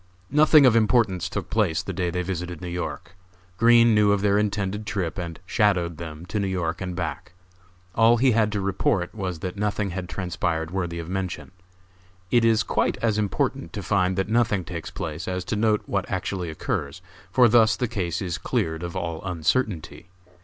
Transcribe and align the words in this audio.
Nothing 0.31 0.65
of 0.65 0.75
importance 0.75 1.29
took 1.29 1.51
place 1.51 1.83
the 1.83 1.93
day 1.93 2.09
they 2.09 2.23
visited 2.23 2.59
New 2.59 2.67
York. 2.69 3.15
Green 3.57 3.93
knew 3.93 4.11
of 4.11 4.21
their 4.21 4.35
intended 4.39 4.87
trip 4.87 5.19
and 5.19 5.39
"shadowed" 5.45 5.97
them 5.97 6.25
to 6.25 6.39
New 6.39 6.47
York 6.47 6.81
and 6.81 6.95
back. 6.95 7.33
All 7.93 8.17
he 8.17 8.31
had 8.31 8.51
to 8.53 8.61
report 8.61 9.13
was 9.13 9.41
that 9.41 9.57
nothing 9.57 9.91
had 9.91 10.09
transpired 10.09 10.71
worthy 10.71 10.97
of 10.97 11.07
mention. 11.07 11.51
It 12.31 12.43
is 12.43 12.63
quite 12.63 12.97
as 13.03 13.19
important 13.19 13.73
to 13.73 13.83
find 13.83 14.15
that 14.17 14.27
nothing 14.27 14.63
takes 14.65 14.89
place 14.89 15.27
as 15.27 15.45
to 15.45 15.55
note 15.55 15.83
what 15.85 16.09
actually 16.09 16.49
occurs, 16.49 17.03
for 17.31 17.47
thus 17.47 17.75
the 17.75 17.87
case 17.87 18.23
is 18.23 18.39
cleared 18.39 18.81
of 18.81 18.95
all 18.95 19.21
uncertainty. 19.23 20.09